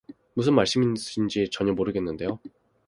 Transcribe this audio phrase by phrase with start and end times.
[0.33, 2.39] 무슨 말씀이신지 전혀 모르겠는데요.